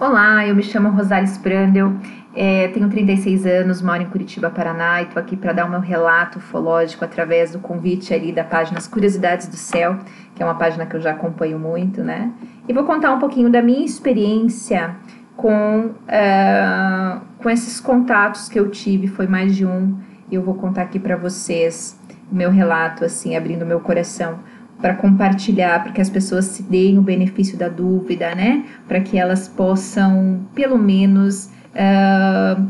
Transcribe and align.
Olá, 0.00 0.46
eu 0.46 0.54
me 0.54 0.62
chamo 0.62 0.90
Rosales 0.90 1.36
Brandel, 1.38 1.92
é, 2.32 2.68
tenho 2.68 2.88
36 2.88 3.44
anos, 3.44 3.82
moro 3.82 4.00
em 4.00 4.06
Curitiba, 4.06 4.48
Paraná, 4.48 5.00
e 5.00 5.06
estou 5.06 5.20
aqui 5.20 5.36
para 5.36 5.52
dar 5.52 5.66
o 5.66 5.68
meu 5.68 5.80
relato 5.80 6.38
ufológico 6.38 7.04
através 7.04 7.50
do 7.50 7.58
convite 7.58 8.14
ali 8.14 8.30
da 8.30 8.44
página 8.44 8.78
As 8.78 8.86
Curiosidades 8.86 9.48
do 9.48 9.56
Céu, 9.56 9.98
que 10.36 10.40
é 10.40 10.46
uma 10.46 10.54
página 10.54 10.86
que 10.86 10.94
eu 10.94 11.00
já 11.00 11.10
acompanho 11.10 11.58
muito, 11.58 12.00
né? 12.04 12.30
E 12.68 12.72
vou 12.72 12.84
contar 12.84 13.10
um 13.10 13.18
pouquinho 13.18 13.50
da 13.50 13.60
minha 13.60 13.84
experiência 13.84 14.94
com, 15.36 15.86
uh, 15.86 17.20
com 17.38 17.50
esses 17.50 17.80
contatos 17.80 18.48
que 18.48 18.56
eu 18.56 18.70
tive, 18.70 19.08
foi 19.08 19.26
mais 19.26 19.56
de 19.56 19.66
um, 19.66 19.98
e 20.30 20.36
eu 20.36 20.42
vou 20.42 20.54
contar 20.54 20.82
aqui 20.82 21.00
para 21.00 21.16
vocês 21.16 21.98
o 22.30 22.34
meu 22.36 22.52
relato, 22.52 23.04
assim, 23.04 23.36
abrindo 23.36 23.66
meu 23.66 23.80
coração 23.80 24.38
para 24.80 24.94
compartilhar, 24.94 25.82
para 25.82 25.92
que 25.92 26.00
as 26.00 26.08
pessoas 26.08 26.44
se 26.46 26.62
deem 26.62 26.98
o 26.98 27.02
benefício 27.02 27.58
da 27.58 27.68
dúvida, 27.68 28.34
né? 28.34 28.64
Para 28.86 29.00
que 29.00 29.18
elas 29.18 29.48
possam, 29.48 30.40
pelo 30.54 30.78
menos, 30.78 31.46
uh, 31.74 32.64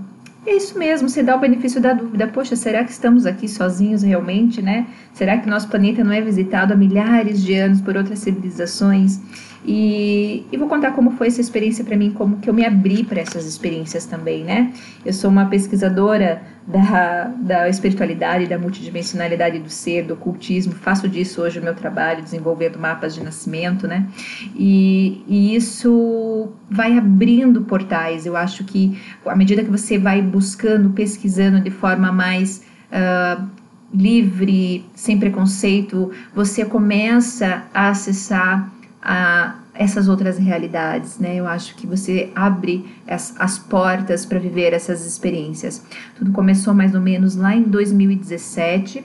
é 0.46 0.56
isso 0.56 0.78
mesmo, 0.78 1.08
se 1.08 1.22
dá 1.22 1.36
o 1.36 1.38
benefício 1.38 1.80
da 1.80 1.92
dúvida. 1.92 2.26
Poxa, 2.26 2.56
será 2.56 2.82
que 2.82 2.90
estamos 2.90 3.26
aqui 3.26 3.46
sozinhos 3.46 4.02
realmente, 4.02 4.62
né? 4.62 4.86
Será 5.12 5.36
que 5.36 5.48
nosso 5.48 5.68
planeta 5.68 6.02
não 6.02 6.12
é 6.12 6.20
visitado 6.22 6.72
há 6.72 6.76
milhares 6.76 7.42
de 7.42 7.54
anos 7.54 7.80
por 7.82 7.96
outras 7.96 8.20
civilizações? 8.20 9.20
E, 9.64 10.46
e 10.50 10.56
vou 10.56 10.68
contar 10.68 10.92
como 10.92 11.10
foi 11.12 11.26
essa 11.26 11.40
experiência 11.40 11.84
para 11.84 11.96
mim, 11.96 12.10
como 12.10 12.38
que 12.38 12.48
eu 12.48 12.54
me 12.54 12.64
abri 12.64 13.02
para 13.04 13.20
essas 13.20 13.44
experiências 13.44 14.06
também, 14.06 14.44
né? 14.44 14.72
Eu 15.04 15.12
sou 15.12 15.30
uma 15.30 15.46
pesquisadora 15.46 16.42
da, 16.66 17.24
da 17.38 17.68
espiritualidade, 17.68 18.46
da 18.46 18.58
multidimensionalidade 18.58 19.58
do 19.58 19.70
ser, 19.70 20.04
do 20.04 20.14
ocultismo, 20.14 20.74
faço 20.74 21.08
disso 21.08 21.42
hoje 21.42 21.58
o 21.58 21.62
meu 21.62 21.74
trabalho, 21.74 22.22
desenvolvendo 22.22 22.78
mapas 22.78 23.14
de 23.14 23.22
nascimento, 23.22 23.88
né? 23.88 24.06
E, 24.54 25.22
e 25.26 25.56
isso 25.56 26.48
vai 26.70 26.96
abrindo 26.96 27.62
portais. 27.62 28.26
Eu 28.26 28.36
acho 28.36 28.64
que 28.64 28.98
à 29.26 29.34
medida 29.34 29.64
que 29.64 29.70
você 29.70 29.98
vai 29.98 30.22
buscando, 30.22 30.90
pesquisando 30.90 31.60
de 31.60 31.70
forma 31.70 32.12
mais. 32.12 32.62
Uh, 32.90 33.58
livre, 33.92 34.84
sem 34.94 35.18
preconceito, 35.18 36.12
você 36.34 36.64
começa 36.64 37.64
a 37.72 37.88
acessar 37.88 38.70
a 39.02 39.56
essas 39.74 40.08
outras 40.08 40.38
realidades, 40.38 41.18
né? 41.18 41.36
Eu 41.36 41.46
acho 41.46 41.74
que 41.76 41.86
você 41.86 42.30
abre 42.34 42.84
as, 43.06 43.34
as 43.38 43.58
portas 43.58 44.26
para 44.26 44.38
viver 44.38 44.72
essas 44.72 45.06
experiências. 45.06 45.84
Tudo 46.16 46.32
começou 46.32 46.74
mais 46.74 46.94
ou 46.94 47.00
menos 47.00 47.36
lá 47.36 47.54
em 47.54 47.62
2017 47.62 49.04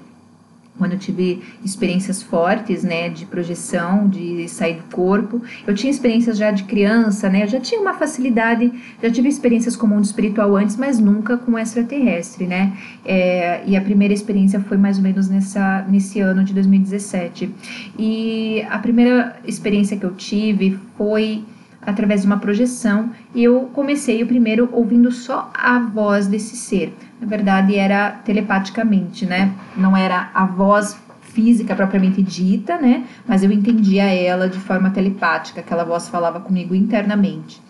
quando 0.78 0.94
eu 0.94 1.00
tive 1.00 1.42
experiências 1.64 2.22
fortes, 2.22 2.84
né, 2.84 3.10
de 3.10 3.26
projeção, 3.26 4.08
de 4.08 4.48
sair 4.48 4.78
do 4.78 4.96
corpo. 4.96 5.42
Eu 5.68 5.76
tinha 5.76 5.92
experiências 5.92 6.38
já 6.38 6.52
de 6.52 6.64
criança, 6.64 7.30
né, 7.30 7.44
eu 7.44 7.48
já 7.48 7.60
tinha 7.60 7.80
uma 7.80 7.94
facilidade, 7.94 8.72
já 9.02 9.10
tive 9.10 9.30
experiências 9.30 9.76
com 9.76 9.86
o 9.86 9.90
mundo 9.90 10.04
espiritual 10.04 10.56
antes, 10.56 10.76
mas 10.76 11.00
nunca 11.00 11.38
com 11.38 11.58
extraterrestre, 11.58 12.48
né. 12.48 12.74
É, 13.06 13.64
e 13.66 13.76
a 13.76 13.82
primeira 13.82 14.14
experiência 14.14 14.60
foi 14.62 14.78
mais 14.78 14.98
ou 14.98 15.04
menos 15.04 15.30
nessa, 15.30 15.86
nesse 15.90 16.20
ano 16.20 16.44
de 16.44 16.54
2017. 16.54 17.54
E 17.98 18.66
a 18.70 18.80
primeira 18.80 19.36
experiência 19.46 19.98
que 19.98 20.06
eu 20.06 20.14
tive 20.14 20.80
foi 20.98 21.44
através 21.86 22.22
de 22.22 22.28
uma 22.28 22.38
projeção 22.38 23.12
e 23.34 23.44
eu 23.44 23.70
comecei 23.74 24.22
o 24.24 24.28
primeiro 24.28 24.70
ouvindo 24.72 25.12
só 25.12 25.52
a 25.54 25.80
voz 25.80 26.28
desse 26.28 26.56
ser. 26.56 26.96
Na 27.20 27.28
verdade, 27.28 27.76
era 27.76 28.12
telepaticamente, 28.12 29.26
né? 29.26 29.54
Não 29.76 29.96
era 29.96 30.30
a 30.34 30.46
voz 30.46 30.98
física 31.22 31.76
propriamente 31.76 32.22
dita, 32.22 32.78
né? 32.78 33.06
Mas 33.28 33.44
eu 33.44 33.52
entendia 33.52 34.04
ela 34.04 34.48
de 34.48 34.60
forma 34.60 34.90
telepática, 34.92 35.62
aquela 35.62 35.84
voz 35.84 36.08
falava 36.08 36.40
comigo 36.40 36.76
internamente. 36.76 37.62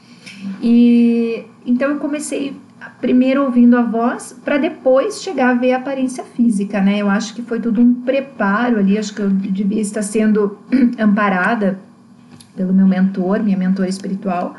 E 0.62 1.46
então 1.66 1.90
eu 1.90 1.98
comecei 1.98 2.56
primeiro 3.00 3.44
ouvindo 3.44 3.78
a 3.78 3.82
voz 3.82 4.38
para 4.44 4.58
depois 4.58 5.22
chegar 5.22 5.52
a 5.52 5.54
ver 5.54 5.74
a 5.74 5.78
aparência 5.78 6.24
física, 6.24 6.82
né? 6.82 6.98
Eu 6.98 7.10
acho 7.10 7.34
que 7.34 7.42
foi 7.42 7.60
tudo 7.60 7.82
um 7.82 7.94
preparo 7.94 8.80
ali, 8.80 8.98
acho 8.98 9.14
que 9.14 9.22
eu 9.22 9.30
devia 9.30 9.82
estar 9.82 10.02
sendo 10.02 10.58
amparada 11.00 11.80
pelo 12.56 12.74
meu 12.74 12.88
mentor, 12.88 13.42
minha 13.42 13.58
mentora 13.58 13.90
espiritual, 13.90 14.56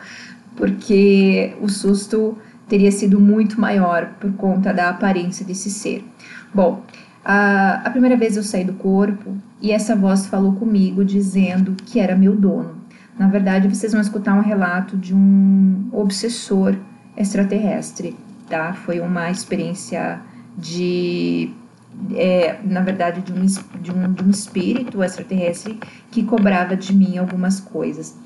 porque 0.56 1.54
o 1.60 1.68
susto 1.68 2.36
teria 2.68 2.90
sido 2.90 3.20
muito 3.20 3.60
maior 3.60 4.14
por 4.20 4.32
conta 4.34 4.72
da 4.72 4.88
aparência 4.88 5.44
desse 5.44 5.70
ser. 5.70 6.04
Bom, 6.52 6.82
a, 7.24 7.82
a 7.84 7.90
primeira 7.90 8.16
vez 8.16 8.36
eu 8.36 8.42
saí 8.42 8.64
do 8.64 8.74
corpo 8.74 9.36
e 9.60 9.72
essa 9.72 9.96
voz 9.96 10.26
falou 10.26 10.54
comigo 10.54 11.04
dizendo 11.04 11.74
que 11.86 11.98
era 11.98 12.16
meu 12.16 12.36
dono. 12.36 12.76
Na 13.18 13.28
verdade, 13.28 13.68
vocês 13.68 13.92
vão 13.92 14.00
escutar 14.00 14.34
um 14.34 14.42
relato 14.42 14.96
de 14.96 15.14
um 15.14 15.88
obsessor 15.92 16.74
extraterrestre, 17.16 18.16
tá? 18.48 18.72
Foi 18.72 19.00
uma 19.00 19.30
experiência 19.30 20.20
de 20.56 21.50
é, 22.14 22.58
na 22.64 22.80
verdade, 22.80 23.20
de 23.20 23.32
um, 23.32 23.44
de, 23.44 23.90
um, 23.90 24.12
de 24.12 24.24
um 24.24 24.30
espírito 24.30 25.02
extraterrestre 25.02 25.78
que 26.10 26.22
cobrava 26.22 26.76
de 26.76 26.94
mim 26.94 27.18
algumas 27.18 27.60
coisas. 27.60 28.16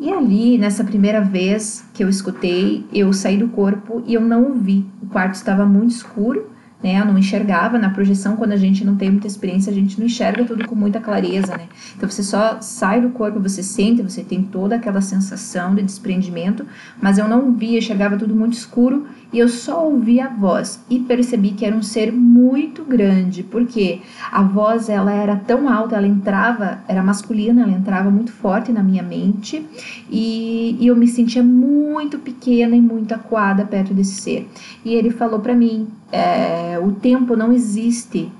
E 0.00 0.12
ali, 0.12 0.56
nessa 0.58 0.84
primeira 0.84 1.20
vez 1.20 1.84
que 1.92 2.04
eu 2.04 2.08
escutei, 2.08 2.86
eu 2.92 3.12
saí 3.12 3.36
do 3.36 3.48
corpo 3.48 4.02
e 4.06 4.14
eu 4.14 4.20
não 4.20 4.54
vi. 4.54 4.86
O 5.02 5.06
quarto 5.06 5.34
estava 5.34 5.66
muito 5.66 5.90
escuro 5.90 6.50
né? 6.82 7.00
Eu 7.00 7.04
não 7.04 7.18
enxergava 7.18 7.78
na 7.78 7.90
projeção, 7.90 8.36
quando 8.36 8.52
a 8.52 8.56
gente 8.56 8.84
não 8.84 8.96
tem 8.96 9.10
muita 9.10 9.26
experiência, 9.26 9.70
a 9.70 9.74
gente 9.74 9.98
não 9.98 10.06
enxerga 10.06 10.44
tudo 10.44 10.66
com 10.66 10.74
muita 10.74 11.00
clareza, 11.00 11.56
né? 11.56 11.68
Então 11.96 12.08
você 12.08 12.22
só 12.22 12.60
sai 12.60 13.00
do 13.00 13.10
corpo, 13.10 13.40
você 13.40 13.62
sente, 13.62 14.02
você 14.02 14.22
tem 14.22 14.42
toda 14.42 14.76
aquela 14.76 15.00
sensação 15.00 15.74
de 15.74 15.82
desprendimento, 15.82 16.64
mas 17.00 17.18
eu 17.18 17.28
não 17.28 17.52
via, 17.52 17.78
enxergava 17.78 18.16
tudo 18.16 18.34
muito 18.34 18.54
escuro 18.54 19.06
e 19.32 19.38
eu 19.38 19.48
só 19.48 19.84
ouvia 19.84 20.26
a 20.26 20.28
voz 20.28 20.80
e 20.88 21.00
percebi 21.00 21.50
que 21.50 21.64
era 21.64 21.76
um 21.76 21.82
ser 21.82 22.10
muito 22.12 22.82
grande, 22.82 23.42
porque 23.42 24.00
a 24.32 24.42
voz 24.42 24.88
ela 24.88 25.12
era 25.12 25.36
tão 25.36 25.68
alta, 25.68 25.96
ela 25.96 26.06
entrava, 26.06 26.78
era 26.88 27.02
masculina, 27.02 27.62
ela 27.62 27.72
entrava 27.72 28.10
muito 28.10 28.32
forte 28.32 28.72
na 28.72 28.82
minha 28.82 29.02
mente 29.02 29.66
e, 30.10 30.76
e 30.80 30.86
eu 30.86 30.96
me 30.96 31.06
sentia 31.06 31.42
muito 31.42 32.18
pequena 32.18 32.74
e 32.74 32.80
muito 32.80 33.12
acuada 33.12 33.66
perto 33.66 33.92
desse 33.92 34.20
ser. 34.20 34.48
E 34.84 34.94
ele 34.94 35.10
falou 35.10 35.40
para 35.40 35.54
mim 35.54 35.88
é, 36.10 36.67
o 36.76 36.92
tempo 36.92 37.36
não 37.36 37.52
existe, 37.52 38.32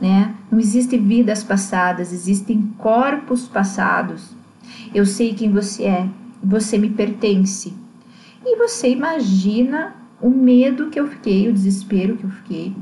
né? 0.00 0.34
Não 0.50 0.60
existe 0.60 0.96
vidas 0.96 1.42
passadas, 1.42 2.12
existem 2.12 2.72
corpos 2.78 3.48
passados. 3.48 4.30
Eu 4.94 5.04
sei 5.04 5.34
quem 5.34 5.50
você 5.50 5.84
é, 5.84 6.08
você 6.42 6.78
me 6.78 6.90
pertence. 6.90 7.74
E 8.44 8.56
você 8.56 8.88
imagina 8.88 9.96
o 10.20 10.30
medo 10.30 10.88
que 10.88 11.00
eu 11.00 11.08
fiquei, 11.08 11.48
o 11.48 11.52
desespero 11.52 12.16
que 12.16 12.24
eu 12.24 12.30
fiquei. 12.30 12.74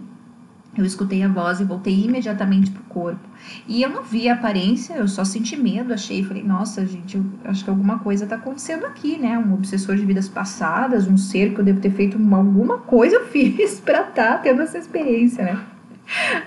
Eu 0.76 0.84
escutei 0.84 1.22
a 1.22 1.28
voz 1.28 1.60
e 1.60 1.64
voltei 1.64 2.04
imediatamente 2.04 2.70
pro 2.70 2.82
corpo. 2.84 3.28
E 3.68 3.82
eu 3.82 3.88
não 3.88 4.02
vi 4.02 4.28
a 4.28 4.34
aparência, 4.34 4.94
eu 4.94 5.06
só 5.06 5.24
senti 5.24 5.56
medo, 5.56 5.92
achei, 5.92 6.24
falei, 6.24 6.42
nossa, 6.42 6.84
gente, 6.84 7.16
eu 7.16 7.24
acho 7.44 7.62
que 7.62 7.70
alguma 7.70 7.98
coisa 7.98 8.26
tá 8.26 8.36
acontecendo 8.36 8.84
aqui, 8.86 9.18
né? 9.18 9.38
Um 9.38 9.54
obsessor 9.54 9.96
de 9.96 10.04
vidas 10.04 10.28
passadas, 10.28 11.06
um 11.06 11.16
ser 11.16 11.54
que 11.54 11.60
eu 11.60 11.64
devo 11.64 11.80
ter 11.80 11.90
feito 11.90 12.16
uma, 12.16 12.38
alguma 12.38 12.78
coisa 12.78 13.16
eu 13.16 13.26
fiz 13.28 13.80
pra 13.80 14.00
estar 14.00 14.32
tá 14.32 14.38
tendo 14.38 14.62
essa 14.62 14.78
experiência, 14.78 15.44
né? 15.44 15.73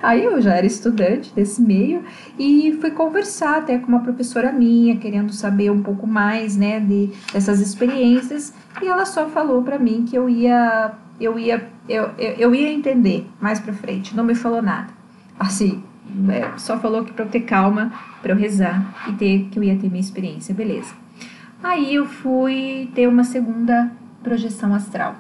Aí 0.02 0.24
eu 0.24 0.40
já 0.42 0.56
era 0.56 0.66
estudante 0.66 1.34
desse 1.34 1.62
meio 1.62 2.04
e 2.38 2.78
fui 2.80 2.92
conversar 2.92 3.58
até 3.58 3.78
com 3.78 3.88
uma 3.88 4.02
professora 4.02 4.52
minha, 4.52 4.98
querendo 4.98 5.34
saber 5.34 5.72
um 5.72 5.82
pouco 5.82 6.06
mais, 6.06 6.56
né, 6.56 6.80
de, 6.80 7.10
dessas 7.34 7.60
experiências, 7.60 8.54
e 8.82 8.88
ela 8.88 9.06
só 9.06 9.28
falou 9.28 9.64
para 9.64 9.80
mim 9.80 10.06
que 10.08 10.16
eu 10.16 10.30
ia 10.30 10.94
eu 11.20 11.40
ia 11.40 11.68
eu, 11.90 12.12
eu, 12.18 12.54
ia 12.54 12.72
entender 12.72 13.28
mais 13.42 13.60
para 13.60 13.74
frente, 13.74 14.16
não 14.16 14.24
me 14.24 14.36
falou 14.36 14.62
nada. 14.62 14.94
Assim, 15.40 15.84
é, 16.30 16.58
só 16.58 16.78
falou 16.78 17.04
que 17.04 17.14
para 17.14 17.26
eu 17.26 17.30
ter 17.30 17.42
calma, 17.42 17.92
para 18.22 18.34
eu 18.34 18.38
rezar 18.38 18.94
e 19.10 19.14
ter 19.14 19.48
que 19.50 19.58
eu 19.58 19.64
ia 19.64 19.76
ter 19.78 19.90
minha 19.90 20.02
experiência, 20.02 20.54
beleza. 20.54 20.94
Aí 21.64 21.96
eu 21.96 22.06
fui 22.06 22.90
ter 22.94 23.08
uma 23.08 23.24
segunda 23.24 23.92
projeção 24.22 24.74
astral. 24.74 25.16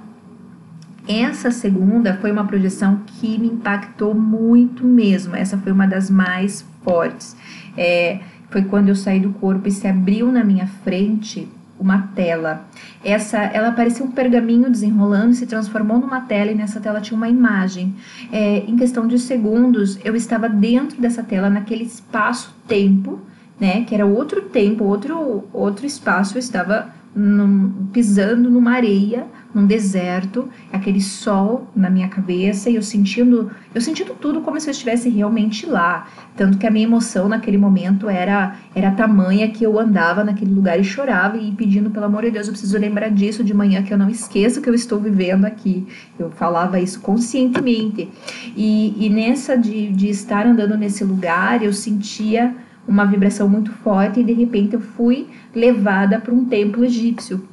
Essa 1.07 1.51
segunda 1.51 2.17
foi 2.17 2.31
uma 2.31 2.45
projeção 2.45 3.01
que 3.05 3.37
me 3.37 3.47
impactou 3.47 4.13
muito 4.13 4.83
mesmo. 4.83 5.35
Essa 5.35 5.57
foi 5.57 5.71
uma 5.71 5.87
das 5.87 6.09
mais 6.09 6.65
fortes. 6.83 7.35
É, 7.77 8.19
foi 8.49 8.63
quando 8.63 8.89
eu 8.89 8.95
saí 8.95 9.19
do 9.19 9.29
corpo 9.31 9.67
e 9.67 9.71
se 9.71 9.87
abriu 9.87 10.31
na 10.31 10.43
minha 10.43 10.67
frente 10.67 11.47
uma 11.79 12.09
tela. 12.15 12.65
Essa, 13.03 13.37
ela 13.37 13.71
parecia 13.71 14.05
um 14.05 14.11
pergaminho 14.11 14.69
desenrolando, 14.69 15.33
se 15.33 15.45
transformou 15.45 15.99
numa 15.99 16.21
tela 16.21 16.51
e 16.51 16.55
nessa 16.55 16.79
tela 16.79 16.99
tinha 16.99 17.15
uma 17.15 17.29
imagem. 17.29 17.95
É, 18.31 18.59
em 18.59 18.75
questão 18.75 19.07
de 19.07 19.19
segundos, 19.19 19.99
eu 20.03 20.15
estava 20.15 20.49
dentro 20.49 20.99
dessa 20.99 21.23
tela, 21.23 21.49
naquele 21.49 21.83
espaço-tempo, 21.83 23.19
né? 23.59 23.83
Que 23.83 23.95
era 23.95 24.05
outro 24.05 24.41
tempo, 24.41 24.83
outro, 24.83 25.45
outro 25.53 25.85
espaço. 25.85 26.35
Eu 26.35 26.39
estava 26.39 26.89
num, 27.17 27.87
pisando 27.91 28.49
numa 28.49 28.73
areia, 28.73 29.25
num 29.53 29.65
deserto, 29.65 30.47
aquele 30.71 31.01
sol 31.01 31.67
na 31.75 31.89
minha 31.89 32.07
cabeça 32.07 32.69
e 32.69 32.75
eu 32.75 32.83
sentindo, 32.83 33.49
eu 33.73 33.81
sentindo 33.81 34.13
tudo 34.13 34.41
como 34.41 34.59
se 34.61 34.69
eu 34.69 34.71
estivesse 34.71 35.09
realmente 35.09 35.65
lá. 35.65 36.07
Tanto 36.35 36.59
que 36.59 36.67
a 36.67 36.69
minha 36.69 36.85
emoção 36.85 37.27
naquele 37.27 37.57
momento 37.57 38.07
era 38.07 38.55
era 38.75 38.91
tamanha 38.91 39.49
que 39.49 39.63
eu 39.63 39.79
andava 39.79 40.23
naquele 40.23 40.53
lugar 40.53 40.79
e 40.79 40.83
chorava 40.83 41.37
e 41.37 41.51
pedindo 41.53 41.89
pelo 41.89 42.05
amor 42.05 42.21
de 42.21 42.31
Deus, 42.31 42.47
eu 42.47 42.53
preciso 42.53 42.77
lembrar 42.77 43.09
disso 43.09 43.43
de 43.43 43.53
manhã 43.53 43.81
que 43.81 43.91
eu 43.91 43.97
não 43.97 44.09
esqueça 44.09 44.61
que 44.61 44.69
eu 44.69 44.75
estou 44.75 44.99
vivendo 44.99 45.45
aqui. 45.45 45.87
Eu 46.19 46.29
falava 46.29 46.79
isso 46.79 46.99
conscientemente. 46.99 48.09
E, 48.55 48.93
e 49.03 49.09
nessa 49.09 49.57
de, 49.57 49.91
de 49.91 50.09
estar 50.09 50.45
andando 50.45 50.77
nesse 50.77 51.03
lugar, 51.03 51.63
eu 51.63 51.73
sentia 51.73 52.53
uma 52.87 53.05
vibração 53.05 53.49
muito 53.49 53.71
forte 53.71 54.19
e 54.19 54.23
de 54.23 54.33
repente 54.33 54.73
eu 54.73 54.79
fui 54.79 55.27
levada 55.53 56.19
para 56.19 56.33
um 56.33 56.45
templo 56.45 56.83
egípcio. 56.83 57.43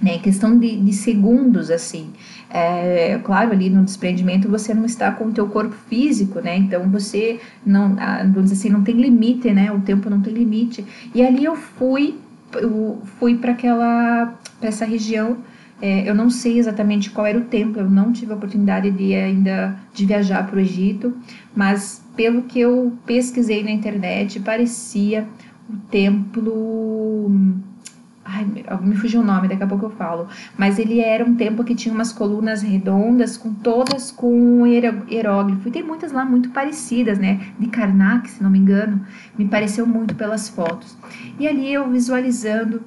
Né, 0.00 0.16
questão 0.18 0.56
de, 0.56 0.76
de 0.76 0.92
segundos 0.92 1.72
assim. 1.72 2.10
É, 2.48 3.18
claro 3.24 3.50
ali 3.50 3.68
no 3.68 3.84
desprendimento 3.84 4.48
você 4.48 4.72
não 4.72 4.84
está 4.84 5.10
com 5.10 5.24
o 5.24 5.32
teu 5.32 5.48
corpo 5.48 5.74
físico 5.88 6.38
né? 6.40 6.56
Então 6.56 6.88
você 6.88 7.40
não 7.66 7.96
vamos 8.32 8.44
dizer 8.44 8.54
assim 8.54 8.68
não 8.70 8.84
tem 8.84 8.94
limite 8.94 9.50
né? 9.52 9.72
O 9.72 9.80
tempo 9.80 10.08
não 10.08 10.20
tem 10.20 10.32
limite. 10.32 10.84
E 11.12 11.20
ali 11.20 11.44
eu 11.44 11.56
fui 11.56 12.14
eu 12.54 13.02
fui 13.18 13.36
para 13.36 13.52
aquela 13.52 14.34
para 14.60 14.68
essa 14.68 14.84
região 14.84 15.38
é, 15.80 16.08
eu 16.08 16.14
não 16.14 16.28
sei 16.28 16.58
exatamente 16.58 17.10
qual 17.10 17.26
era 17.26 17.38
o 17.38 17.44
templo 17.44 17.80
eu 17.80 17.88
não 17.88 18.12
tive 18.12 18.32
a 18.32 18.36
oportunidade 18.36 18.90
de 18.90 19.14
ainda 19.14 19.76
de 19.94 20.06
viajar 20.06 20.46
para 20.46 20.56
o 20.56 20.60
Egito 20.60 21.14
mas 21.54 22.02
pelo 22.18 22.42
que 22.42 22.58
eu 22.58 22.98
pesquisei 23.06 23.62
na 23.62 23.70
internet, 23.70 24.40
parecia 24.40 25.28
o 25.70 25.76
templo. 25.88 27.30
Ai, 28.24 28.44
me 28.82 28.96
fugiu 28.96 29.20
o 29.20 29.24
nome, 29.24 29.46
daqui 29.46 29.62
a 29.62 29.66
pouco 29.68 29.86
eu 29.86 29.90
falo. 29.90 30.26
Mas 30.56 30.80
ele 30.80 30.98
era 30.98 31.24
um 31.24 31.36
templo 31.36 31.64
que 31.64 31.76
tinha 31.76 31.94
umas 31.94 32.12
colunas 32.12 32.60
redondas, 32.60 33.36
com 33.36 33.54
todas 33.54 34.10
com 34.10 34.66
hieróglifo. 34.66 35.68
E 35.68 35.70
tem 35.70 35.82
muitas 35.84 36.10
lá 36.10 36.24
muito 36.24 36.50
parecidas, 36.50 37.20
né? 37.20 37.40
De 37.56 37.68
Karnak, 37.68 38.28
se 38.28 38.42
não 38.42 38.50
me 38.50 38.58
engano. 38.58 39.00
Me 39.38 39.46
pareceu 39.46 39.86
muito 39.86 40.16
pelas 40.16 40.48
fotos. 40.48 40.98
E 41.38 41.46
ali 41.46 41.72
eu 41.72 41.88
visualizando 41.88 42.82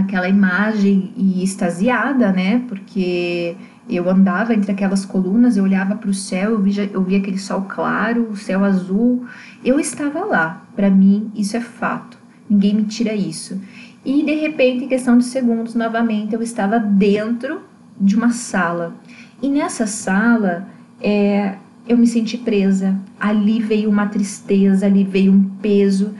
aquela 0.00 0.28
imagem 0.28 1.12
e 1.16 1.42
extasiada, 1.42 2.32
né? 2.32 2.62
Porque 2.68 3.56
eu 3.88 4.10
andava 4.10 4.52
entre 4.54 4.72
aquelas 4.72 5.04
colunas, 5.04 5.56
eu 5.56 5.64
olhava 5.64 5.94
para 5.94 6.10
o 6.10 6.14
céu, 6.14 6.52
eu 6.52 6.60
via, 6.60 6.90
eu 6.92 7.02
via 7.02 7.18
aquele 7.18 7.38
sol 7.38 7.62
claro, 7.62 8.28
o 8.30 8.36
céu 8.36 8.64
azul. 8.64 9.24
Eu 9.64 9.78
estava 9.78 10.24
lá. 10.24 10.66
Para 10.74 10.90
mim, 10.90 11.30
isso 11.34 11.56
é 11.56 11.60
fato. 11.60 12.18
Ninguém 12.50 12.74
me 12.74 12.84
tira 12.84 13.14
isso. 13.14 13.60
E 14.04 14.22
de 14.22 14.34
repente, 14.34 14.84
em 14.84 14.88
questão 14.88 15.16
de 15.16 15.24
segundos, 15.24 15.74
novamente, 15.74 16.34
eu 16.34 16.42
estava 16.42 16.78
dentro 16.78 17.60
de 18.00 18.16
uma 18.16 18.30
sala. 18.30 18.94
E 19.40 19.48
nessa 19.48 19.86
sala, 19.86 20.68
é, 21.00 21.54
eu 21.86 21.96
me 21.96 22.06
senti 22.06 22.36
presa. 22.36 22.98
Ali 23.18 23.60
veio 23.60 23.88
uma 23.88 24.06
tristeza, 24.06 24.86
ali 24.86 25.04
veio 25.04 25.32
um 25.32 25.44
peso 25.62 26.14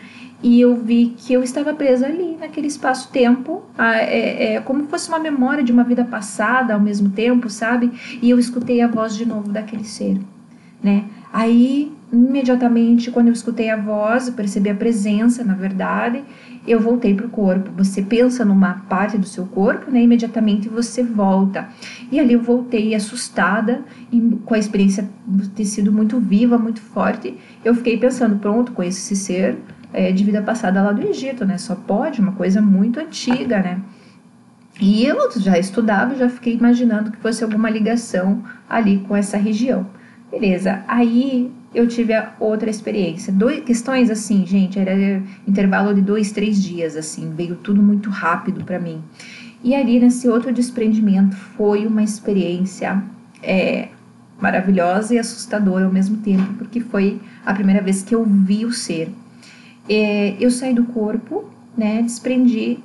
e 0.44 0.60
eu 0.60 0.76
vi 0.76 1.14
que 1.16 1.32
eu 1.32 1.42
estava 1.42 1.72
presa 1.72 2.04
ali, 2.04 2.36
naquele 2.38 2.66
espaço-tempo, 2.66 3.62
é, 3.78 4.56
é, 4.56 4.60
como 4.60 4.84
fosse 4.84 5.08
uma 5.08 5.18
memória 5.18 5.64
de 5.64 5.72
uma 5.72 5.82
vida 5.82 6.04
passada 6.04 6.74
ao 6.74 6.80
mesmo 6.80 7.08
tempo, 7.08 7.48
sabe? 7.48 7.90
E 8.20 8.28
eu 8.28 8.38
escutei 8.38 8.82
a 8.82 8.86
voz 8.86 9.16
de 9.16 9.24
novo 9.24 9.50
daquele 9.50 9.84
ser, 9.84 10.20
né? 10.82 11.04
Aí, 11.32 11.90
imediatamente, 12.12 13.10
quando 13.10 13.28
eu 13.28 13.32
escutei 13.32 13.70
a 13.70 13.76
voz, 13.76 14.28
eu 14.28 14.34
percebi 14.34 14.68
a 14.68 14.74
presença, 14.74 15.42
na 15.42 15.54
verdade, 15.54 16.22
eu 16.68 16.78
voltei 16.78 17.14
para 17.14 17.24
o 17.24 17.30
corpo. 17.30 17.70
Você 17.78 18.02
pensa 18.02 18.44
numa 18.44 18.74
parte 18.86 19.16
do 19.16 19.26
seu 19.26 19.46
corpo, 19.46 19.90
né? 19.90 20.02
Imediatamente 20.02 20.68
você 20.68 21.02
volta. 21.02 21.70
E 22.12 22.20
ali 22.20 22.34
eu 22.34 22.42
voltei 22.42 22.94
assustada, 22.94 23.82
com 24.44 24.52
a 24.52 24.58
experiência 24.58 25.08
ter 25.56 25.64
sido 25.64 25.90
muito 25.90 26.20
viva, 26.20 26.58
muito 26.58 26.82
forte. 26.82 27.34
Eu 27.64 27.74
fiquei 27.74 27.96
pensando, 27.96 28.36
pronto, 28.36 28.72
conheço 28.72 28.98
esse 28.98 29.16
ser, 29.16 29.56
é, 29.94 30.10
de 30.10 30.24
vida 30.24 30.42
passada 30.42 30.82
lá 30.82 30.92
do 30.92 31.06
Egito, 31.06 31.44
né? 31.44 31.56
Só 31.56 31.76
pode, 31.76 32.20
uma 32.20 32.32
coisa 32.32 32.60
muito 32.60 32.98
antiga, 32.98 33.60
né? 33.60 33.80
E 34.80 35.04
eu 35.04 35.30
já 35.40 35.56
estudava, 35.56 36.16
já 36.16 36.28
fiquei 36.28 36.54
imaginando 36.54 37.12
que 37.12 37.18
fosse 37.18 37.44
alguma 37.44 37.70
ligação 37.70 38.42
ali 38.68 38.98
com 39.06 39.14
essa 39.14 39.36
região. 39.38 39.86
Beleza, 40.28 40.82
aí 40.88 41.52
eu 41.72 41.86
tive 41.86 42.12
a 42.12 42.32
outra 42.40 42.68
experiência. 42.68 43.32
Dois, 43.32 43.62
questões 43.62 44.10
assim, 44.10 44.44
gente, 44.44 44.80
era 44.80 45.22
intervalo 45.46 45.94
de 45.94 46.00
dois, 46.00 46.32
três 46.32 46.60
dias, 46.60 46.96
assim, 46.96 47.32
veio 47.32 47.54
tudo 47.54 47.80
muito 47.80 48.10
rápido 48.10 48.64
para 48.64 48.80
mim. 48.80 49.00
E 49.62 49.76
ali 49.76 50.00
nesse 50.00 50.28
outro 50.28 50.52
desprendimento 50.52 51.36
foi 51.36 51.86
uma 51.86 52.02
experiência 52.02 53.00
é, 53.40 53.88
maravilhosa 54.40 55.14
e 55.14 55.18
assustadora 55.20 55.84
ao 55.84 55.92
mesmo 55.92 56.16
tempo, 56.16 56.52
porque 56.54 56.80
foi 56.80 57.20
a 57.46 57.54
primeira 57.54 57.80
vez 57.80 58.02
que 58.02 58.12
eu 58.12 58.24
vi 58.24 58.64
o 58.64 58.72
ser 58.72 59.08
é, 59.88 60.36
eu 60.40 60.50
saí 60.50 60.74
do 60.74 60.84
corpo, 60.84 61.44
né, 61.76 62.02
desprendi 62.02 62.78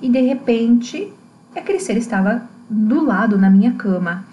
e 0.00 0.08
de 0.08 0.20
repente 0.20 1.12
aquele 1.54 1.80
ser 1.80 1.96
estava 1.96 2.48
do 2.68 3.04
lado 3.04 3.38
na 3.38 3.48
minha 3.48 3.72
cama. 3.72 4.26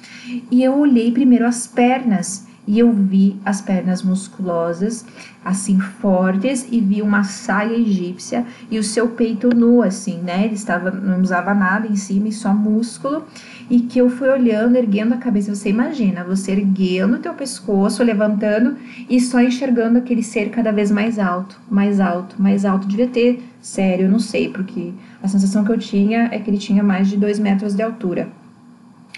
E 0.49 0.63
eu 0.63 0.77
olhei 0.77 1.11
primeiro 1.11 1.45
as 1.45 1.67
pernas 1.67 2.47
e 2.65 2.79
eu 2.79 2.91
vi 2.93 3.35
as 3.43 3.61
pernas 3.61 4.01
musculosas, 4.01 5.05
assim 5.43 5.79
fortes, 5.79 6.65
e 6.71 6.79
vi 6.79 7.01
uma 7.01 7.23
saia 7.23 7.75
egípcia 7.75 8.45
e 8.71 8.79
o 8.79 8.83
seu 8.83 9.09
peito 9.09 9.53
nu, 9.53 9.81
assim, 9.81 10.19
né? 10.19 10.45
Ele 10.45 10.53
estava, 10.53 10.89
não 10.89 11.21
usava 11.21 11.53
nada 11.53 11.87
em 11.87 11.95
cima 11.95 12.29
e 12.29 12.31
só 12.31 12.53
músculo. 12.53 13.25
E 13.69 13.81
que 13.81 13.99
eu 13.99 14.09
fui 14.09 14.29
olhando, 14.29 14.75
erguendo 14.75 15.13
a 15.13 15.17
cabeça. 15.17 15.53
Você 15.53 15.69
imagina, 15.69 16.23
você 16.23 16.51
erguendo 16.51 17.15
o 17.15 17.19
teu 17.19 17.33
pescoço, 17.33 18.03
levantando 18.03 18.77
e 19.09 19.19
só 19.19 19.41
enxergando 19.41 19.97
aquele 19.97 20.23
ser 20.23 20.49
cada 20.49 20.71
vez 20.71 20.91
mais 20.91 21.19
alto, 21.19 21.59
mais 21.69 21.99
alto, 21.99 22.41
mais 22.41 22.63
alto. 22.63 22.87
Devia 22.87 23.07
ter, 23.07 23.43
sério, 23.61 24.05
eu 24.05 24.11
não 24.11 24.19
sei, 24.19 24.49
porque 24.49 24.93
a 25.21 25.27
sensação 25.27 25.65
que 25.65 25.71
eu 25.71 25.77
tinha 25.77 26.29
é 26.31 26.39
que 26.39 26.49
ele 26.49 26.57
tinha 26.57 26.83
mais 26.83 27.09
de 27.09 27.17
dois 27.17 27.39
metros 27.39 27.73
de 27.73 27.81
altura. 27.81 28.29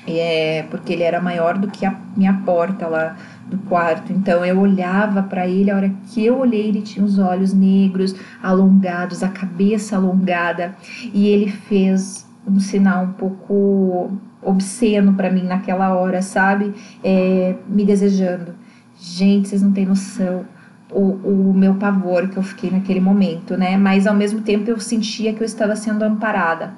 É, 0.08 0.66
porque 0.70 0.94
ele 0.94 1.02
era 1.02 1.20
maior 1.20 1.58
do 1.58 1.68
que 1.68 1.86
a 1.86 1.96
minha 2.16 2.34
porta 2.46 2.88
lá 2.88 3.18
do 3.46 3.58
quarto. 3.60 4.12
Então 4.12 4.44
eu 4.44 4.60
olhava 4.60 5.24
para 5.24 5.48
ele, 5.48 5.72
a 5.72 5.76
hora 5.76 5.92
que 6.08 6.26
eu 6.26 6.38
olhei, 6.40 6.68
ele 6.68 6.82
tinha 6.82 7.06
os 7.06 7.20
olhos 7.20 7.54
negros, 7.54 8.16
alongados, 8.42 9.24
a 9.24 9.30
cabeça 9.30 9.96
alongada, 9.96 10.76
e 11.14 11.28
ele 11.28 11.52
fez 11.52 12.28
um 12.48 12.60
sinal 12.60 13.06
um 13.06 13.14
pouco 13.14 14.12
obsceno 14.42 15.14
para 15.14 15.32
mim 15.32 15.44
naquela 15.44 15.94
hora, 15.96 16.22
sabe? 16.22 16.74
É, 17.04 17.56
me 17.68 17.86
desejando. 17.86 18.54
Gente, 18.98 19.50
vocês 19.50 19.62
não 19.62 19.72
têm 19.72 19.86
noção 19.86 20.46
o, 20.92 21.50
o 21.50 21.54
meu 21.54 21.76
pavor 21.76 22.28
que 22.30 22.38
eu 22.38 22.44
fiquei 22.44 22.70
naquele 22.70 23.00
momento, 23.00 23.58
né? 23.58 23.78
Mas 23.78 24.08
ao 24.08 24.16
mesmo 24.16 24.42
tempo 24.42 24.70
eu 24.70 24.80
sentia 24.80 25.34
que 25.34 25.42
eu 25.42 25.46
estava 25.46 25.76
sendo 25.76 26.04
amparada. 26.04 26.74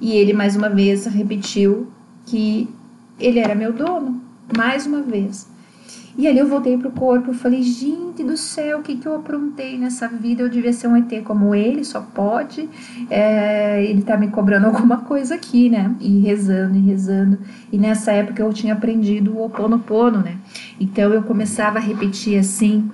E 0.00 0.12
ele 0.12 0.32
mais 0.32 0.56
uma 0.56 0.68
vez 0.68 1.06
repetiu 1.06 1.90
que 2.26 2.68
ele 3.18 3.38
era 3.38 3.54
meu 3.54 3.72
dono, 3.72 4.20
mais 4.56 4.86
uma 4.86 5.02
vez. 5.02 5.48
E 6.18 6.26
ali 6.26 6.38
eu 6.38 6.46
voltei 6.46 6.78
pro 6.78 6.90
corpo, 6.90 7.34
falei, 7.34 7.62
gente 7.62 8.24
do 8.24 8.38
céu, 8.38 8.78
o 8.78 8.82
que, 8.82 8.96
que 8.96 9.06
eu 9.06 9.14
aprontei 9.14 9.76
nessa 9.76 10.08
vida? 10.08 10.42
Eu 10.42 10.48
devia 10.48 10.72
ser 10.72 10.88
um 10.88 10.96
ET 10.96 11.22
como 11.24 11.54
ele, 11.54 11.84
só 11.84 12.00
pode. 12.00 12.68
É, 13.10 13.84
ele 13.84 14.02
tá 14.02 14.16
me 14.16 14.28
cobrando 14.28 14.64
alguma 14.66 14.98
coisa 14.98 15.34
aqui, 15.34 15.68
né? 15.68 15.94
E 16.00 16.20
rezando, 16.20 16.76
e 16.76 16.80
rezando. 16.80 17.38
E 17.70 17.76
nessa 17.76 18.12
época 18.12 18.42
eu 18.42 18.50
tinha 18.52 18.72
aprendido 18.72 19.36
o 19.36 19.44
Oponopono, 19.44 20.18
né? 20.18 20.38
Então 20.80 21.12
eu 21.12 21.22
começava 21.22 21.78
a 21.78 21.82
repetir 21.82 22.38
assim, 22.38 22.90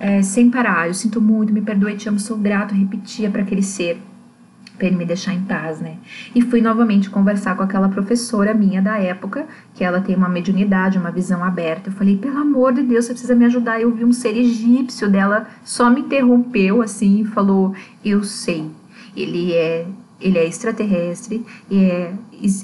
é, 0.00 0.20
sem 0.22 0.50
parar. 0.50 0.88
Eu 0.88 0.94
sinto 0.94 1.20
muito, 1.20 1.52
me 1.52 1.60
perdoe, 1.60 1.96
te 1.96 2.08
amo, 2.08 2.18
sou 2.18 2.36
grato. 2.36 2.74
Repetia 2.74 3.30
para 3.30 3.42
aquele 3.42 3.62
ser 3.62 4.00
para 4.76 4.86
ele 4.88 4.96
me 4.96 5.04
deixar 5.04 5.32
em 5.32 5.42
paz, 5.42 5.80
né? 5.80 5.96
E 6.34 6.42
fui 6.42 6.60
novamente 6.60 7.08
conversar 7.08 7.56
com 7.56 7.62
aquela 7.62 7.88
professora 7.88 8.52
minha 8.52 8.82
da 8.82 8.98
época, 8.98 9.46
que 9.74 9.84
ela 9.84 10.00
tem 10.00 10.16
uma 10.16 10.28
mediunidade, 10.28 10.98
uma 10.98 11.10
visão 11.10 11.44
aberta. 11.44 11.90
Eu 11.90 11.94
falei, 11.94 12.16
pelo 12.16 12.38
amor 12.38 12.72
de 12.72 12.82
Deus, 12.82 13.04
você 13.04 13.12
precisa 13.12 13.34
me 13.34 13.44
ajudar. 13.44 13.80
Eu 13.80 13.92
vi 13.92 14.04
um 14.04 14.12
ser 14.12 14.36
egípcio 14.36 15.08
dela, 15.08 15.46
só 15.64 15.88
me 15.88 16.00
interrompeu 16.00 16.82
assim 16.82 17.20
e 17.20 17.24
falou: 17.24 17.74
Eu 18.04 18.24
sei, 18.24 18.70
ele 19.16 19.52
é. 19.52 19.86
Ele 20.20 20.38
é 20.38 20.46
extraterrestre, 20.46 21.44
é, 21.70 22.14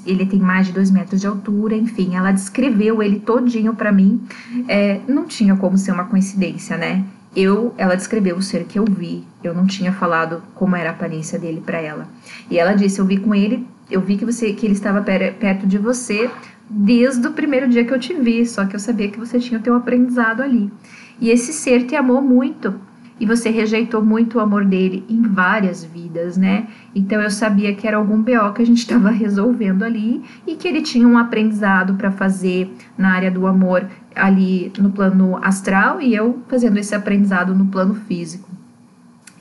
ele 0.07 0.25
tem 0.25 0.39
mais 0.39 0.67
de 0.67 0.73
dois 0.73 0.89
metros 0.89 1.21
de 1.21 1.27
altura, 1.27 1.75
enfim, 1.75 2.15
ela 2.15 2.31
descreveu 2.31 3.03
ele 3.03 3.19
todinho 3.19 3.75
para 3.75 3.91
mim. 3.91 4.23
É, 4.67 5.01
não 5.07 5.25
tinha 5.25 5.55
como 5.55 5.77
ser 5.77 5.91
uma 5.91 6.05
coincidência, 6.05 6.75
né? 6.75 7.05
Eu, 7.35 7.73
ela 7.77 7.95
descreveu 7.95 8.35
o 8.37 8.41
ser 8.41 8.65
que 8.65 8.77
eu 8.77 8.85
vi. 8.85 9.25
Eu 9.43 9.53
não 9.53 9.65
tinha 9.65 9.91
falado 9.91 10.43
como 10.53 10.75
era 10.75 10.89
a 10.89 10.93
aparência 10.93 11.39
dele 11.39 11.61
para 11.65 11.79
ela. 11.79 12.07
E 12.49 12.57
ela 12.57 12.73
disse: 12.73 12.99
"Eu 12.99 13.05
vi 13.05 13.17
com 13.17 13.33
ele, 13.33 13.67
eu 13.89 14.01
vi 14.01 14.17
que 14.17 14.25
você 14.25 14.53
que 14.53 14.65
ele 14.65 14.73
estava 14.73 15.01
perto 15.01 15.65
de 15.65 15.77
você 15.77 16.29
desde 16.69 17.27
o 17.27 17.33
primeiro 17.33 17.67
dia 17.67 17.83
que 17.83 17.93
eu 17.93 17.99
te 17.99 18.13
vi, 18.13 18.45
só 18.45 18.65
que 18.65 18.75
eu 18.75 18.79
sabia 18.79 19.09
que 19.09 19.19
você 19.19 19.39
tinha 19.39 19.59
o 19.59 19.63
teu 19.63 19.75
aprendizado 19.75 20.41
ali. 20.41 20.71
E 21.19 21.29
esse 21.29 21.51
ser 21.51 21.85
te 21.85 21.95
amou 21.95 22.21
muito. 22.21 22.73
E 23.21 23.25
você 23.25 23.51
rejeitou 23.51 24.03
muito 24.03 24.39
o 24.39 24.41
amor 24.41 24.65
dele 24.65 25.05
em 25.07 25.21
várias 25.21 25.83
vidas, 25.83 26.37
né? 26.37 26.65
Então 26.95 27.21
eu 27.21 27.29
sabia 27.29 27.75
que 27.75 27.87
era 27.87 27.97
algum 27.97 28.19
BO 28.19 28.51
que 28.55 28.63
a 28.63 28.65
gente 28.65 28.79
estava 28.81 29.11
resolvendo 29.11 29.83
ali 29.83 30.23
e 30.47 30.55
que 30.55 30.67
ele 30.67 30.81
tinha 30.81 31.07
um 31.07 31.19
aprendizado 31.19 31.93
para 31.93 32.09
fazer 32.09 32.73
na 32.97 33.13
área 33.13 33.29
do 33.29 33.45
amor 33.45 33.87
ali 34.15 34.73
no 34.79 34.89
plano 34.89 35.37
astral 35.37 36.01
e 36.01 36.15
eu 36.15 36.41
fazendo 36.47 36.79
esse 36.79 36.95
aprendizado 36.95 37.53
no 37.53 37.67
plano 37.67 37.93
físico. 37.93 38.49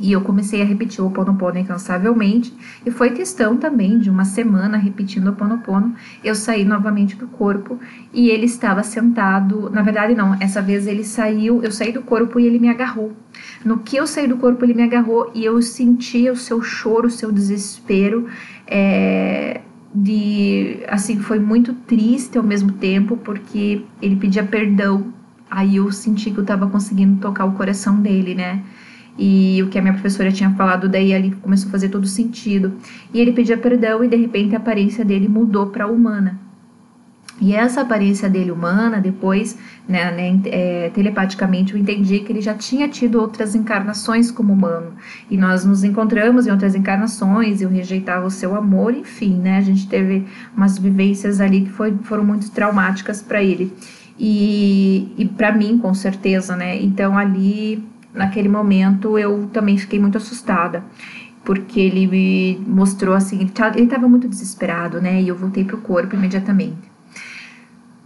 E 0.00 0.12
eu 0.12 0.22
comecei 0.22 0.62
a 0.62 0.64
repetir 0.64 1.02
o 1.02 1.04
Ho 1.04 1.10
Oponopono 1.10 1.58
incansavelmente. 1.58 2.54
E 2.86 2.90
foi 2.90 3.10
questão 3.10 3.56
também 3.58 3.98
de 3.98 4.08
uma 4.08 4.24
semana 4.24 4.78
repetindo 4.78 5.26
o 5.26 5.30
Ho 5.30 5.32
Oponopono. 5.34 5.94
Eu 6.24 6.34
saí 6.34 6.64
novamente 6.64 7.16
do 7.16 7.26
corpo 7.28 7.78
e 8.12 8.30
ele 8.30 8.46
estava 8.46 8.82
sentado. 8.82 9.68
Na 9.70 9.82
verdade, 9.82 10.14
não. 10.14 10.34
Essa 10.40 10.62
vez 10.62 10.86
ele 10.86 11.04
saiu. 11.04 11.62
Eu 11.62 11.70
saí 11.70 11.92
do 11.92 12.00
corpo 12.00 12.40
e 12.40 12.46
ele 12.46 12.58
me 12.58 12.70
agarrou. 12.70 13.12
No 13.64 13.78
que 13.78 13.96
eu 13.96 14.06
saí 14.06 14.26
do 14.26 14.38
corpo, 14.38 14.64
ele 14.64 14.74
me 14.74 14.82
agarrou 14.82 15.30
e 15.34 15.44
eu 15.44 15.60
senti 15.60 16.30
o 16.30 16.36
seu 16.36 16.62
choro, 16.62 17.08
o 17.08 17.10
seu 17.10 17.30
desespero. 17.30 18.26
É, 18.66 19.60
de 19.94 20.78
assim 20.88 21.18
foi 21.18 21.38
muito 21.38 21.74
triste 21.74 22.38
ao 22.38 22.44
mesmo 22.44 22.72
tempo 22.72 23.16
porque 23.16 23.84
ele 24.00 24.14
pedia 24.16 24.44
perdão 24.44 25.12
aí 25.50 25.76
eu 25.76 25.90
senti 25.90 26.30
que 26.30 26.38
eu 26.38 26.42
estava 26.42 26.68
conseguindo 26.68 27.20
tocar 27.20 27.44
o 27.44 27.52
coração 27.52 28.00
dele 28.00 28.34
né 28.36 28.62
e 29.22 29.62
o 29.62 29.68
que 29.68 29.78
a 29.78 29.82
minha 29.82 29.92
professora 29.92 30.32
tinha 30.32 30.48
falado 30.52 30.88
daí 30.88 31.12
ali 31.12 31.30
começou 31.42 31.68
a 31.68 31.72
fazer 31.72 31.90
todo 31.90 32.06
sentido. 32.06 32.72
E 33.12 33.20
ele 33.20 33.32
pedia 33.32 33.58
perdão 33.58 34.02
e 34.02 34.08
de 34.08 34.16
repente 34.16 34.54
a 34.54 34.58
aparência 34.58 35.04
dele 35.04 35.28
mudou 35.28 35.66
para 35.66 35.86
humana. 35.86 36.40
E 37.38 37.54
essa 37.54 37.82
aparência 37.82 38.28
dele 38.28 38.50
humana, 38.50 38.98
depois, 38.98 39.58
né, 39.86 40.10
né, 40.10 40.40
é, 40.46 40.90
telepaticamente, 40.90 41.74
eu 41.74 41.78
entendi 41.78 42.20
que 42.20 42.32
ele 42.32 42.40
já 42.40 42.54
tinha 42.54 42.88
tido 42.88 43.20
outras 43.20 43.54
encarnações 43.54 44.30
como 44.30 44.52
humano. 44.54 44.92
E 45.30 45.36
nós 45.36 45.64
nos 45.66 45.84
encontramos 45.84 46.46
em 46.46 46.50
outras 46.50 46.74
encarnações, 46.74 47.60
eu 47.60 47.68
rejeitava 47.68 48.26
o 48.26 48.30
seu 48.30 48.54
amor, 48.54 48.94
enfim, 48.94 49.34
né, 49.36 49.58
a 49.58 49.62
gente 49.62 49.86
teve 49.86 50.26
umas 50.54 50.78
vivências 50.78 51.40
ali 51.40 51.62
que 51.62 51.70
foi, 51.70 51.94
foram 52.02 52.24
muito 52.24 52.50
traumáticas 52.50 53.22
para 53.22 53.42
ele. 53.42 53.72
E, 54.18 55.10
e 55.16 55.24
para 55.24 55.50
mim, 55.50 55.78
com 55.78 55.94
certeza, 55.94 56.54
né, 56.54 56.78
então 56.82 57.16
ali 57.16 57.82
naquele 58.14 58.48
momento 58.48 59.18
eu 59.18 59.48
também 59.52 59.78
fiquei 59.78 59.98
muito 59.98 60.18
assustada, 60.18 60.82
porque 61.44 61.80
ele 61.80 62.06
me 62.06 62.64
mostrou 62.66 63.14
assim, 63.14 63.40
ele 63.40 63.84
estava 63.84 64.08
muito 64.08 64.28
desesperado, 64.28 65.00
né? 65.00 65.22
E 65.22 65.28
eu 65.28 65.36
voltei 65.36 65.64
pro 65.64 65.78
corpo 65.78 66.14
imediatamente. 66.14 66.90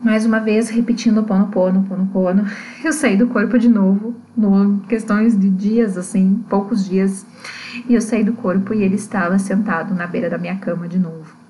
Mais 0.03 0.27
uma 0.27 0.39
vez, 0.39 0.69
repetindo 0.69 1.19
o 1.19 1.25
pono 1.25 1.49
pono, 1.49 1.83
pono 1.85 2.07
pono, 2.07 2.45
eu 2.85 2.93
saí 2.93 3.17
do 3.17 3.27
corpo 3.27 3.59
de 3.59 3.69
novo, 3.69 4.15
no 4.37 4.81
questões 4.81 5.39
de 5.39 5.49
dias, 5.49 5.97
assim, 5.97 6.45
poucos 6.49 6.85
dias, 6.85 7.25
e 7.89 7.95
eu 7.95 8.01
saí 8.01 8.23
do 8.23 8.35
corpo 8.35 8.75
e 8.75 8.83
ele 8.83 8.97
estava 8.97 9.39
sentado 9.39 9.95
na 9.95 10.07
beira 10.07 10.29
da 10.29 10.37
minha 10.37 10.57
cama 10.57 10.87
de 10.87 10.99
novo. 10.99 11.44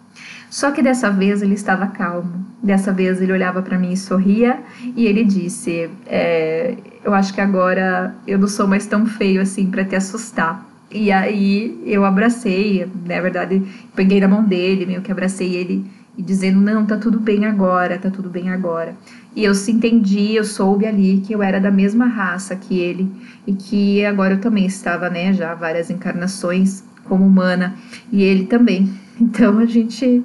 Só 0.55 0.71
que 0.71 0.81
dessa 0.81 1.11
vez 1.11 1.43
ele 1.43 1.55
estava 1.55 1.89
calmo. 1.89 2.47
Dessa 2.63 2.93
vez 2.93 3.21
ele 3.21 3.33
olhava 3.33 3.61
para 3.61 3.77
mim 3.77 3.91
e 3.91 3.97
sorria 3.97 4.61
e 4.95 5.05
ele 5.05 5.25
disse: 5.25 5.91
é, 6.07 6.77
Eu 7.03 7.13
acho 7.13 7.35
que 7.35 7.41
agora 7.41 8.15
eu 8.25 8.39
não 8.39 8.47
sou 8.47 8.69
mais 8.69 8.87
tão 8.87 9.05
feio 9.05 9.43
assim 9.43 9.69
para 9.69 9.85
te 9.85 9.97
assustar. 9.97 10.65
E 10.93 11.11
aí 11.11 11.83
eu 11.85 12.05
abracei, 12.05 12.89
na 13.05 13.21
verdade, 13.21 13.61
peguei 13.97 14.21
na 14.21 14.29
mão 14.29 14.45
dele, 14.45 14.87
meio 14.87 15.03
que 15.03 15.11
abracei 15.11 15.57
ele 15.57 15.85
e 16.17 16.23
dizendo: 16.23 16.61
Não, 16.61 16.85
tá 16.85 16.97
tudo 16.97 17.19
bem 17.19 17.45
agora, 17.45 17.99
tá 17.99 18.11
tudo 18.11 18.29
bem 18.29 18.51
agora. 18.51 18.95
E 19.35 19.45
eu 19.45 19.55
se 19.55 19.73
entendi, 19.73 20.35
eu 20.35 20.45
soube 20.45 20.87
ali 20.87 21.21
que 21.25 21.33
eu 21.33 21.43
era 21.43 21.61
da 21.61 21.71
mesma 21.71 22.07
raça 22.07 22.55
que 22.55 22.79
ele 22.79 23.11
e 23.47 23.53
que 23.53 24.05
agora 24.05 24.35
eu 24.35 24.41
também 24.41 24.65
estava, 24.67 25.11
né, 25.11 25.33
já 25.33 25.55
várias 25.55 25.91
encarnações 25.91 26.85
como 27.05 27.27
humana 27.27 27.75
e 28.13 28.23
ele 28.23 28.47
também. 28.47 28.93
Então 29.21 29.59
a 29.59 29.65
gente 29.65 30.25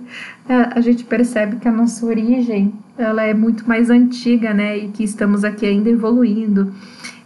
a, 0.50 0.82
gente 0.82 1.04
percebe 1.04 1.58
que 1.58 1.68
a 1.68 1.72
nossa 1.72 2.04
origem 2.04 2.74
ela 2.98 3.22
é 3.22 3.36
muito 3.36 3.68
mais 3.70 3.92
antiga, 3.92 4.52
né? 4.52 4.80
E 4.80 4.88
que 4.88 5.04
estamos 5.04 5.44
aqui 5.44 5.64
ainda 5.68 5.92
evoluindo. 5.92 6.74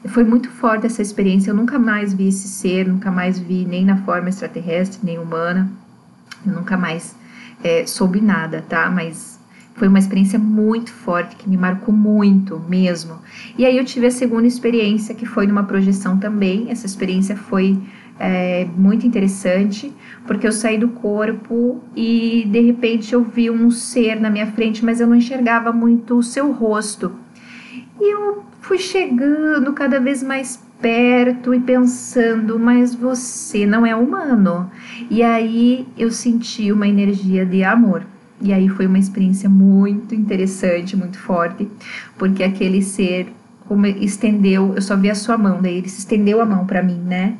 Foi 0.07 0.25
muito 0.25 0.49
forte 0.49 0.85
essa 0.85 1.01
experiência. 1.01 1.51
Eu 1.51 1.55
nunca 1.55 1.79
mais 1.79 2.13
vi 2.13 2.27
esse 2.27 2.49
ser, 2.49 2.85
nunca 2.85 3.09
mais 3.09 3.39
vi 3.39 3.65
nem 3.65 3.85
na 3.85 3.95
forma 3.95 4.27
extraterrestre, 4.27 4.99
nem 5.03 5.17
humana. 5.17 5.71
Eu 6.45 6.51
nunca 6.51 6.75
mais 6.75 7.15
é, 7.63 7.85
soube 7.85 8.21
nada, 8.21 8.63
tá? 8.67 8.89
Mas 8.89 9.39
foi 9.75 9.87
uma 9.87 9.97
experiência 9.97 10.37
muito 10.37 10.91
forte 10.91 11.35
que 11.35 11.49
me 11.49 11.57
marcou 11.57 11.93
muito 11.93 12.59
mesmo. 12.69 13.15
E 13.57 13.65
aí 13.65 13.77
eu 13.77 13.85
tive 13.85 14.07
a 14.07 14.11
segunda 14.11 14.47
experiência 14.47 15.15
que 15.15 15.25
foi 15.25 15.47
numa 15.47 15.63
projeção 15.63 16.17
também. 16.17 16.69
Essa 16.69 16.85
experiência 16.85 17.35
foi 17.35 17.81
é, 18.19 18.65
muito 18.77 19.07
interessante, 19.07 19.91
porque 20.27 20.45
eu 20.45 20.51
saí 20.51 20.77
do 20.77 20.89
corpo 20.89 21.81
e 21.95 22.47
de 22.51 22.59
repente 22.59 23.13
eu 23.13 23.23
vi 23.23 23.49
um 23.49 23.71
ser 23.71 24.19
na 24.19 24.29
minha 24.29 24.47
frente, 24.51 24.85
mas 24.85 24.99
eu 24.99 25.07
não 25.07 25.15
enxergava 25.15 25.71
muito 25.71 26.17
o 26.17 26.23
seu 26.23 26.51
rosto. 26.51 27.11
E 27.99 28.13
eu 28.13 28.43
fui 28.61 28.77
chegando 28.77 29.73
cada 29.73 29.99
vez 29.99 30.21
mais 30.21 30.62
perto 30.83 31.55
e 31.55 31.59
pensando, 31.59 32.59
mas 32.59 32.93
você 32.93 33.65
não 33.65 33.85
é 33.85 33.95
humano. 33.95 34.69
E 35.09 35.23
aí 35.23 35.87
eu 35.97 36.11
senti 36.11 36.71
uma 36.71 36.87
energia 36.87 37.43
de 37.43 37.63
amor. 37.63 38.05
E 38.39 38.53
aí 38.53 38.69
foi 38.69 38.85
uma 38.85 38.99
experiência 38.99 39.49
muito 39.49 40.13
interessante, 40.13 40.95
muito 40.95 41.17
forte, 41.17 41.67
porque 42.17 42.43
aquele 42.43 42.81
ser 42.81 43.33
como 43.65 43.87
estendeu, 43.87 44.73
eu 44.75 44.81
só 44.81 44.97
vi 44.97 45.09
a 45.09 45.15
sua 45.15 45.37
mão, 45.37 45.61
daí 45.61 45.77
ele 45.77 45.87
se 45.87 45.99
estendeu 45.99 46.41
a 46.41 46.45
mão 46.45 46.65
para 46.65 46.83
mim, 46.83 46.99
né? 46.99 47.37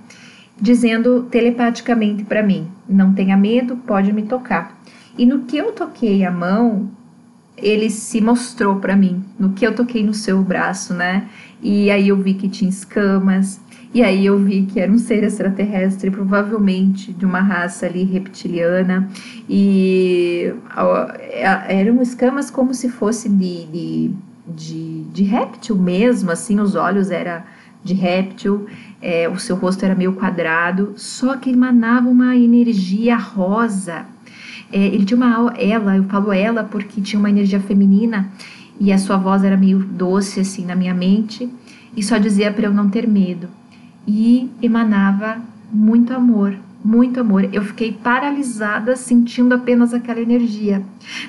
dizendo 0.59 1.23
telepaticamente 1.23 2.23
para 2.23 2.43
mim: 2.43 2.67
não 2.87 3.13
tenha 3.13 3.35
medo, 3.35 3.75
pode 3.75 4.13
me 4.13 4.23
tocar. 4.23 4.77
E 5.17 5.25
no 5.25 5.39
que 5.41 5.57
eu 5.57 5.71
toquei 5.71 6.25
a 6.25 6.31
mão, 6.31 6.89
ele 7.57 7.89
se 7.89 8.19
mostrou 8.19 8.77
para 8.77 8.95
mim, 8.95 9.23
no 9.37 9.51
que 9.51 9.65
eu 9.65 9.75
toquei 9.75 10.03
no 10.03 10.13
seu 10.13 10.41
braço, 10.41 10.93
né? 10.93 11.27
E 11.63 11.89
aí 11.89 12.09
eu 12.09 12.17
vi 12.17 12.33
que 12.33 12.49
tinha 12.49 12.69
escamas, 12.69 13.61
e 13.93 14.03
aí 14.03 14.25
eu 14.25 14.37
vi 14.37 14.63
que 14.63 14.79
era 14.79 14.91
um 14.91 14.97
ser 14.97 15.23
extraterrestre, 15.23 16.11
provavelmente 16.11 17.13
de 17.13 17.25
uma 17.25 17.39
raça 17.39 17.85
ali 17.85 18.03
reptiliana, 18.03 19.07
e 19.47 20.53
eram 21.69 22.01
escamas 22.01 22.51
como 22.51 22.73
se 22.73 22.89
fosse 22.89 23.29
de, 23.29 23.65
de, 23.67 24.11
de, 24.47 25.03
de 25.13 25.23
réptil 25.23 25.77
mesmo, 25.77 26.31
assim, 26.31 26.59
os 26.59 26.75
olhos 26.75 27.11
era 27.11 27.45
de 27.81 27.93
réptil, 27.93 28.65
é, 29.01 29.29
o 29.29 29.37
seu 29.39 29.55
rosto 29.55 29.85
era 29.85 29.95
meio 29.95 30.13
quadrado, 30.13 30.93
só 30.97 31.37
que 31.37 31.51
emanava 31.51 32.09
uma 32.09 32.35
energia 32.35 33.15
rosa. 33.15 34.05
É, 34.71 34.87
ele 34.87 35.05
tinha 35.05 35.17
uma 35.17 35.53
ela, 35.55 35.95
eu 35.95 36.03
falo 36.05 36.33
ela 36.33 36.63
porque 36.63 36.99
tinha 36.99 37.19
uma 37.19 37.29
energia 37.29 37.59
feminina 37.59 38.31
e 38.79 38.91
a 38.91 38.97
sua 38.97 39.17
voz 39.17 39.43
era 39.43 39.57
meio 39.57 39.79
doce 39.79 40.39
assim 40.39 40.65
na 40.65 40.75
minha 40.75 40.93
mente 40.93 41.49
e 41.95 42.03
só 42.03 42.17
dizia 42.17 42.51
para 42.51 42.65
eu 42.65 42.73
não 42.73 42.89
ter 42.89 43.07
medo 43.07 43.47
e 44.07 44.49
emanava 44.61 45.37
muito 45.71 46.13
amor, 46.13 46.55
muito 46.83 47.19
amor. 47.19 47.49
Eu 47.53 47.63
fiquei 47.63 47.91
paralisada 47.91 48.95
sentindo 48.95 49.53
apenas 49.55 49.93
aquela 49.93 50.19
energia. 50.19 50.83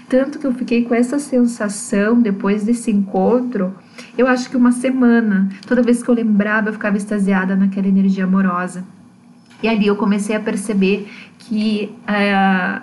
Tanto 0.08 0.38
que 0.38 0.46
eu 0.46 0.52
fiquei 0.52 0.84
com 0.84 0.94
essa 0.94 1.18
sensação 1.18 2.20
depois 2.20 2.64
desse 2.64 2.90
encontro 2.90 3.72
eu 4.16 4.26
acho 4.26 4.48
que 4.48 4.56
uma 4.56 4.72
semana. 4.72 5.48
Toda 5.66 5.82
vez 5.82 6.02
que 6.02 6.08
eu 6.08 6.14
lembrava, 6.14 6.68
eu 6.68 6.72
ficava 6.72 6.96
extasiada 6.96 7.56
naquela 7.56 7.88
energia 7.88 8.24
amorosa. 8.24 8.84
E 9.62 9.68
ali 9.68 9.86
eu 9.86 9.96
comecei 9.96 10.36
a 10.36 10.40
perceber 10.40 11.08
que 11.38 11.92
uh, 12.02 12.82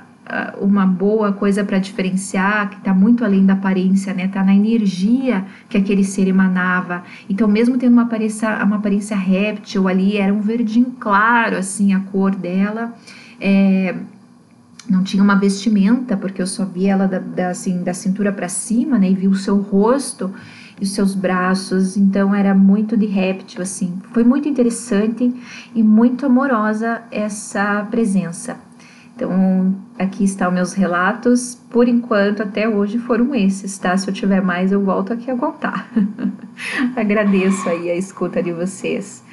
uma 0.60 0.86
boa 0.86 1.34
coisa 1.34 1.64
para 1.64 1.80
diferenciar, 1.80 2.70
que 2.70 2.78
está 2.78 2.94
muito 2.94 3.26
além 3.26 3.46
da 3.46 3.54
aparência, 3.54 4.14
né? 4.14 4.28
Tá 4.28 4.44
na 4.44 4.56
energia 4.56 5.46
que 5.68 5.78
aquele 5.78 6.04
ser 6.04 6.28
emanava. 6.28 7.04
Então, 7.30 7.48
mesmo 7.48 7.78
tendo 7.78 7.94
uma 7.94 8.04
aparência, 8.04 8.64
uma 8.64 8.78
aparência 8.78 9.16
réptil 9.16 9.88
ali, 9.88 10.18
era 10.18 10.34
um 10.34 10.42
verdinho 10.42 10.94
claro, 11.00 11.58
assim, 11.58 11.94
a 11.94 12.00
cor 12.00 12.34
dela. 12.36 12.94
É, 13.40 13.96
não 14.90 15.04
tinha 15.04 15.24
uma 15.24 15.36
vestimenta, 15.36 16.16
porque 16.16 16.42
eu 16.42 16.48
só 16.48 16.66
vi 16.66 16.88
ela 16.88 17.08
da, 17.08 17.20
da 17.20 17.50
assim, 17.50 17.84
da 17.84 17.94
cintura 17.94 18.32
para 18.32 18.48
cima, 18.48 18.98
né? 18.98 19.10
E 19.10 19.16
vi 19.16 19.28
o 19.28 19.36
seu 19.36 19.58
rosto 19.58 20.32
e 20.80 20.84
os 20.84 20.92
seus 20.92 21.14
braços, 21.14 21.96
então 21.96 22.34
era 22.34 22.56
muito 22.56 22.96
de 22.98 23.06
réptil 23.06 23.62
assim. 23.62 24.00
Foi 24.12 24.24
muito 24.24 24.48
interessante 24.48 25.34
e 25.76 25.84
muito 25.84 26.26
amorosa 26.26 27.02
essa 27.12 27.86
presença. 27.92 28.58
Então, 29.16 29.76
aqui 30.02 30.24
estão 30.24 30.52
meus 30.52 30.74
relatos. 30.74 31.56
Por 31.70 31.88
enquanto, 31.88 32.44
até 32.44 32.68
hoje 32.68 32.98
foram 33.00 33.34
esses, 33.34 33.78
tá? 33.78 33.96
Se 33.96 34.08
eu 34.08 34.14
tiver 34.14 34.42
mais, 34.42 34.72
eu 34.72 34.84
volto 34.84 35.14
aqui 35.14 35.30
a 35.30 35.38
contar. 35.38 35.90
Agradeço 36.96 37.70
aí 37.70 37.90
a 37.90 37.96
escuta 37.96 38.42
de 38.42 38.52
vocês. 38.52 39.24